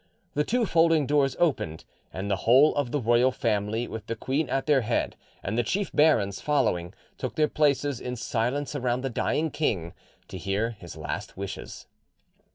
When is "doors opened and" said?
1.05-2.27